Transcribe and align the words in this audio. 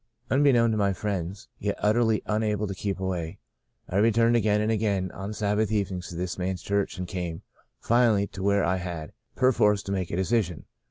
Unbeknown 0.31 0.71
to 0.71 0.77
my 0.77 0.93
friends, 0.93 1.47
yet 1.59 1.77
utterly 1.77 2.23
unable 2.25 2.65
to 2.65 2.73
keep 2.73 2.99
away, 2.99 3.37
I 3.87 3.97
returned 3.97 4.35
again 4.35 4.59
and 4.59 4.71
again 4.71 5.11
on 5.11 5.31
Sabbath 5.31 5.71
evenings 5.71 6.07
to 6.07 6.15
this 6.15 6.39
man's 6.39 6.63
church 6.63 6.97
and 6.97 7.07
came, 7.07 7.43
finally, 7.79 8.25
to 8.25 8.41
where 8.41 8.63
I 8.63 8.77
had, 8.77 9.13
perforce, 9.35 9.83
to 9.83 9.91
make 9.91 10.09
a 10.09 10.15
decision. 10.15 10.65